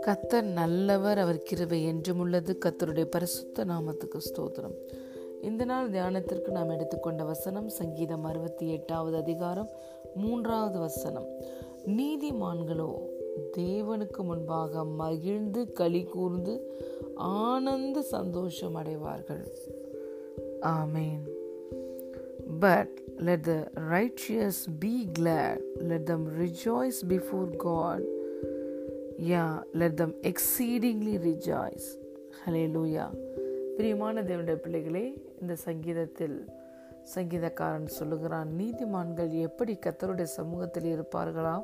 கத்தர் 0.00 0.42
நல்லவர் 0.42 1.18
அவர் 1.18 1.42
கிருவை 1.50 1.86
என்றும் 1.86 2.18
உள்ளது. 2.18 2.58
கத்தருடைய 2.64 3.04
பரிசுத்த 3.04 3.64
நாமத்துக்கு 3.64 4.18
ஸ்தோத்திரம். 4.18 4.74
இந்த 5.42 5.64
நாள் 5.64 5.90
தியானத்திற்கு 5.90 6.50
நாம் 6.50 6.68
எடுத்துக்கொண்ட 6.68 7.24
வசனம் 7.24 7.68
சங்கீதம் 7.68 8.24
அறுபத்தி 8.24 8.72
எட்டாவது 8.72 9.16
அதிகாரம் 9.16 9.68
மூன்றாவது 10.14 10.78
வசனம். 10.78 11.26
நீதிமான்களோ 11.86 12.94
தேவனுக்கு 13.56 14.22
முன்பாக 14.22 14.84
மகிழ்ந்து 14.84 15.72
களி 15.72 16.04
கூர்ந்து 16.04 16.80
ஆனந்த 17.14 18.02
சந்தோஷம் 18.02 18.74
அடைவார்கள். 18.74 19.56
ஆமேன். 20.60 21.44
But 22.46 22.88
let 23.18 23.42
the 23.42 23.68
righteous 23.74 24.66
be 24.66 25.06
glad, 25.06 25.60
let 25.80 26.06
them 26.06 26.24
rejoice 26.26 27.02
before 27.02 27.46
God. 27.58 28.02
Yeah, 29.18 29.60
let 29.74 29.96
them 29.96 30.14
exceedingly 30.22 31.18
rejoice. 31.20 31.86
Hallelujah. 32.44 33.08
பிரியமான 33.76 34.22
தேவனுடைய 34.22 34.56
பிள்ளைகளே 34.56 35.04
இந்த 35.40 35.54
சங்கீதத்தில் 35.64 36.36
சங்கீதக்காரன் 37.14 37.88
சொல்லுகிறான் 37.98 38.48
நீதிமான்கள் 38.60 39.32
எப்படி 39.38 39.74
கத்தருடைய 39.86 40.28
சமூகத்தில் 40.36 40.88
இருப்பார்களா 40.92 41.56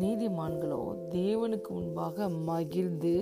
நீதிமான்களோ 0.00 0.82
தேவனுக்கு 1.14 1.70
முன்பாக 1.70 2.28
மகிழ்ந்து 2.50 3.14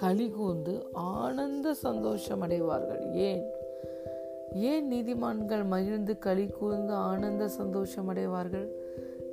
கலிகூர்ந்து 0.00 0.74
ஆனந்த 1.14 1.74
சந்தோஷம் 1.86 2.40
அடைவார்கள் 2.40 3.02
ஏன் 3.12 3.42
ஏன் 4.54 4.92
நீதிமான்கள் 4.92 5.66
மகிழ்ந்து 5.66 6.18
களி 6.18 6.46
கூர்ந்து 6.46 6.92
ஆனந்த 6.92 7.48
சந்தோஷம் 7.48 8.08
அடைவார்கள் 8.08 8.68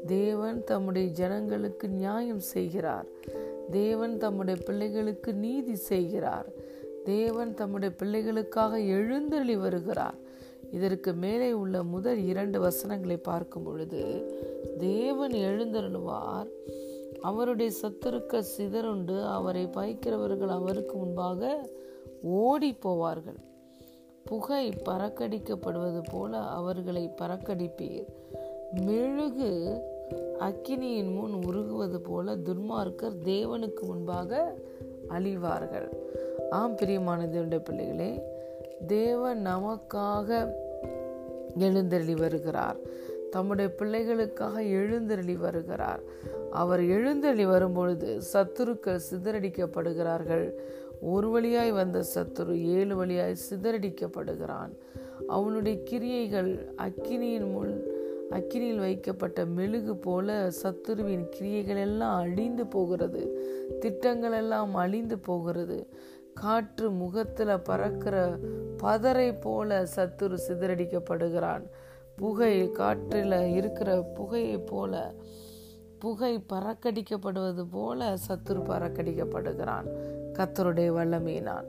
தேவன் 0.05 0.63
தம்முடைய 0.63 1.08
ஜனங்களுக்கு 1.12 1.88
நியாயம் 1.88 2.39
செய்கிறார். 2.39 3.05
தேவன் 3.72 4.17
தம்முடைய 4.17 4.64
பிள்ளைகளுக்கு 4.64 5.33
நீதி 5.33 5.75
செய்கிறார். 5.75 6.45
தேவன் 7.03 7.53
தம்முடைய 7.53 7.95
பிள்ளைகளுக்காக 8.00 8.88
எழுந்தருளி 8.88 9.55
வருகிறார். 9.55 10.14
இதற்கு 10.72 11.14
மேலே 11.14 11.53
உள்ள 11.53 11.83
முதல் 11.83 12.23
இரண்டு 12.23 12.59
வசனங்களை 12.59 13.17
பார்க்கும் 13.17 13.64
பொழுது 13.64 14.31
தேவன் 14.77 15.31
எழுந்தருளுவார். 15.31 16.47
அவருடைய 17.22 17.72
சத்துருக்க 17.81 18.39
சிதறுண்டு 18.39 19.25
அவரை 19.25 19.66
பாய்க்கிறவர்கள் 19.66 20.47
அவருக்கு 20.47 20.97
முன்பாக 20.97 21.70
ஓடி 22.22 22.77
போவார்கள். 22.83 23.39
புகை 24.28 24.70
பறக்கடிக்கப்படுவது 24.70 26.02
போல 26.11 26.38
அவர்களை 26.38 27.11
பறக்கடிப்பீர். 27.22 28.08
மெழுகு 28.86 29.81
அக்கினியின் 30.39 31.14
முன் 31.14 31.33
உருகுவது 31.33 31.97
போல 31.97 32.36
துன்மார்க்கர் 32.36 33.16
தேவனுக்கு 33.25 33.81
முன்பாக 33.81 34.55
அழிவார்கள். 35.08 35.89
ஆம் 36.50 36.75
பிரியமான 36.75 37.25
தேவனுடைய 37.25 37.59
பிள்ளைகளே 37.59 38.22
தேவன் 38.88 39.45
நமக்காக 39.45 40.52
எழுந்தருளி 41.58 42.16
வருகிறார். 42.16 42.78
தம்முடைய 43.30 43.75
பிள்ளைகளுக்காக 43.80 44.55
எழுந்தருளி 44.58 45.36
வருகிறார். 45.36 46.02
அவர் 46.52 46.83
எழுந்தருளி 46.83 47.45
வரும்பொழுது 47.45 48.20
சத்துருக்கள் 48.33 49.00
சிதறடிக்கப்படுகிறார்கள். 49.11 50.53
ஒரு 51.02 51.30
வழியாய் 51.30 51.72
வந்த 51.72 52.03
சத்துரு 52.16 52.62
ஏழு 52.62 52.95
வழியாய் 52.95 53.38
சிதறடிக்கப்படுகிறான். 53.50 54.78
அவனுடைய 55.28 55.84
கிரியைகள் 55.84 56.73
அக்கினியின் 56.78 57.52
முன் 57.52 57.84
அக்கினியில் 58.31 58.80
வைக்கப்பட்ட 58.80 59.45
மெழுகு 59.45 59.95
போல 59.95 60.52
சத்துருவின் 60.64 61.30
கிரியைகள் 61.30 61.76
எல்லாம் 61.76 62.20
அழிந்து 62.20 62.67
போகிறது. 62.67 63.39
திட்டங்கள் 63.80 64.31
எல்லாம் 64.31 64.76
அழிந்து 64.76 65.20
போகிறது. 65.20 65.88
காற்று 66.34 66.92
முகத்தில் 66.92 67.60
பறக்கிற 67.64 68.38
பதரை 68.77 69.33
போல 69.42 69.88
சத்துரு 69.95 70.38
சிதறடிக்கப்படுகிறான். 70.48 71.64
புகை 72.16 72.71
காற்றில் 72.71 73.54
இருக்கிற 73.54 74.02
புகையை 74.16 74.58
போல 74.58 75.14
புகை 75.99 76.43
பறக்கடிக்கப்படுவது 76.49 77.65
போல 77.71 78.17
சத்துரு 78.27 78.61
பறக்கடிக்கப்படுகிறான். 78.69 79.87
கத்தருடைய 80.33 80.89
வல்லமையினால். 80.91 81.67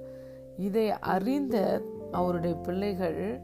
இதை 0.59 0.91
அறிந்த 0.91 1.83
அவருடைய 2.13 2.57
பிள்ளைகள் 2.57 3.41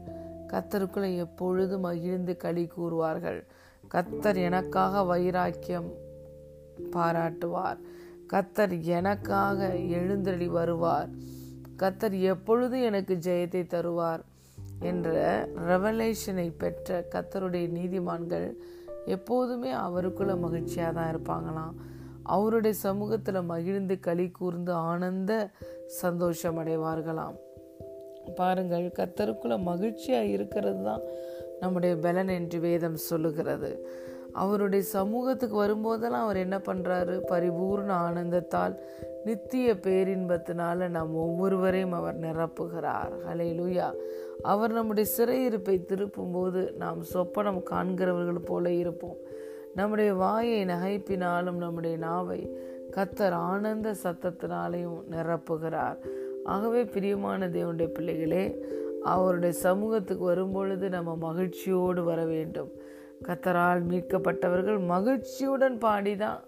கத்தருக்குள்ள 0.47 1.17
எப்பொழுதும் 1.17 1.81
மகிழ்ந்து 1.81 2.37
களி 2.37 2.71
கூறுவார்கள். 2.77 3.43
கத்தர் 3.91 4.35
எனக்காக 4.35 5.03
வைராக்கியம் 5.03 5.91
பாராட்டுவார். 6.91 7.77
கத்தர் 8.33 8.81
எனக்காக 8.81 9.67
எழுந்தடி 9.67 10.45
வருவார். 10.45 11.09
கத்தர் 11.77 12.21
எப்பொழுது 12.21 12.81
எனக்கு 12.81 13.13
ஜெயத்தை 13.15 13.63
தருவார் 13.67 14.19
என்ற 14.79 15.09
ரெவலேஷனை 15.67 16.53
பெற்ற 16.57 17.07
கத்தருடைய 17.11 17.67
நீதிமான்கள் 17.71 18.53
எப்போதுமே 19.05 19.71
அவருக்குள்ள 19.71 20.35
மகிழ்ச்சியாக 20.35 20.91
தான் 20.91 21.15
இருப்பாங்களாம். 21.15 21.81
அவருடைய 22.23 22.77
சமூகத்தில் 22.77 23.41
மகிழ்ந்து 23.41 23.99
களி 23.99 24.31
கூர்ந்து 24.31 24.73
ஆனந்த 24.73 25.49
சந்தோஷம் 25.87 26.57
அடைவார்களாம். 26.57 27.35
பாருங்கள் 28.35 28.91
கத்தருக்குள்ள 28.95 29.61
மகிழ்ச்சியாக 29.61 30.25
இருக்கிறது 30.25 30.83
தான் 30.83 31.01
நம்முடைய 31.59 31.97
பலன் 31.97 32.27
என்று 32.27 32.59
வேதம் 32.59 32.95
சொல்லுகிறது. 32.95 33.89
அவருடைய 34.35 34.83
சமூகத்துக்கு 34.83 35.57
வரும்போதெல்லாம் 35.63 36.23
அவர் 36.25 36.37
என்ன 36.37 36.57
பண்ணுறாரு 36.57 37.21
பரிபூர்ண 37.27 37.91
ஆனந்தத்தால் 38.07 38.75
நித்திய 39.25 39.73
பேரின்பத்தினால 39.73 40.89
நாம் 40.89 41.15
ஒவ்வொருவரையும் 41.15 41.91
அவர் 41.91 42.19
நிரப்புகிறார். 42.19 43.13
ஹலே 43.27 43.93
அவர் 44.41 44.71
நம்முடைய 44.71 45.09
சிறையிருப்பை 45.17 45.77
திருப்பும் 45.85 46.33
போது 46.33 46.73
நாம் 46.77 47.03
சொப்பனம் 47.13 47.63
காண்கிறவர்கள் 47.63 48.45
போல 48.45 48.71
இருப்போம். 48.71 49.15
நம்முடைய 49.75 50.13
வாயை 50.13 50.65
நகைப்பினாலும் 50.65 51.61
நம்முடைய 51.65 51.97
நாவை 51.97 52.41
கத்தர் 52.91 53.35
ஆனந்த 53.51 53.95
சத்தத்தினாலையும் 54.03 54.99
நிரப்புகிறார். 55.11 55.97
ஆகவே 56.45 56.83
பிரியமான 56.85 57.47
தேவனுடைய 57.47 57.87
பிள்ளைகளே 57.87 58.65
அவருடைய 59.03 59.53
சமூகத்துக்கு 59.59 60.25
வரும்பொழுது 60.25 60.89
நம்ம 60.89 61.15
மகிழ்ச்சியோடு 61.15 62.03
வர 62.03 62.25
வேண்டும். 62.25 62.71
கத்தரால் 63.23 63.81
மீட்கப்பட்டவர்கள் 63.89 64.85
மகிழ்ச்சியுடன் 64.85 65.77
பாடிதான் 65.77 66.39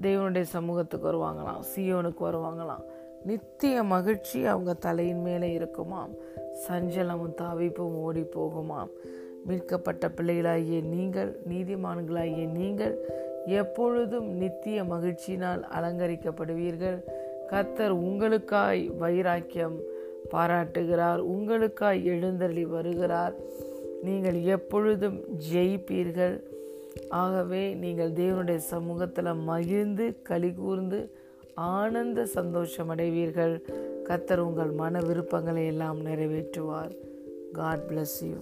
தேவனுடைய 0.00 0.42
சமூகத்துக்கு 0.42 1.12
வருவாங்களாம் 1.12 1.62
சியோனுக்கு 1.76 2.20
வருவாங்களாம். 2.20 2.84
நித்திய 3.24 3.82
மகிழ்ச்சி 3.82 4.46
அவங்க 4.46 4.72
தலையின் 4.72 5.22
மேலே 5.22 5.52
இருக்குமாம். 5.52 6.10
சஞ்சலமும் 6.68 7.34
தவிப்பும் 7.34 7.94
ஓடி 7.94 8.22
போகுமாம். 8.22 8.90
மீட்கப்பட்ட 9.46 10.08
பிள்ளைகளாகிய 10.08 10.80
நீங்கள் 10.80 11.40
நீதிமான்களாகிய 11.48 12.46
நீங்கள் 12.46 12.98
எப்பொழுதும் 13.46 14.28
நித்திய 14.28 14.82
மகிழ்ச்சியினால் 14.82 15.64
அலங்கரிக்கப்படுவீர்கள். 15.80 17.02
கத்தர் 17.50 17.88
உங்களுக்காய் 17.88 18.96
வைராக்கியம் 18.96 19.78
பாராட்டுகிறார் 20.30 21.26
உங்களுக்காய் 21.26 22.04
எழுந்தருளி 22.04 22.64
வருகிறார். 22.64 23.34
நீங்கள் 24.02 24.38
எப்பொழுதும் 24.54 25.18
ஜெயிப்பீர்கள். 25.52 26.36
ஆகவே 27.08 27.62
நீங்கள் 27.74 28.12
தேவனுடைய 28.12 28.56
சமூகத்தில் 28.56 29.40
மகிழ்ந்து 29.50 30.06
களி 30.22 30.52
கூர்ந்து 30.52 31.00
ஆனந்த 31.54 32.26
சந்தோஷம் 32.26 32.88
அடைவீர்கள். 32.88 33.54
கத்தர் 34.08 34.44
உங்கள் 34.48 34.70
மன 34.70 35.00
விருப்பங்களை 35.00 35.66
எல்லாம் 35.66 36.00
நிறைவேற்றுவார். 36.06 36.94
God 37.52 37.86
bless 37.88 38.18
you 38.30 38.40